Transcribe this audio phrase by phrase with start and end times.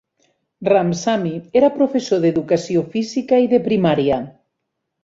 [0.69, 4.21] Ramsamy era professor d'educació física i de primària.